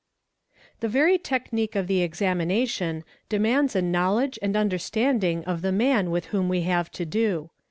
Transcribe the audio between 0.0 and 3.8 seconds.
Z The very technique of the examination demands